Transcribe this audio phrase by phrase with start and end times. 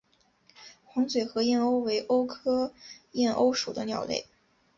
[0.83, 2.73] 黄嘴河燕鸥为鸥科
[3.11, 4.25] 燕鸥属的鸟类。